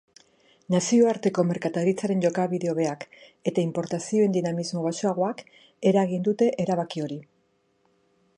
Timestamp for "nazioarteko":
0.75-1.43